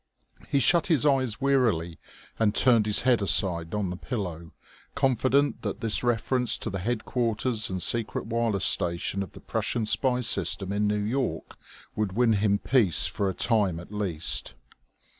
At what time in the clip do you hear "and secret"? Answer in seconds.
7.69-8.25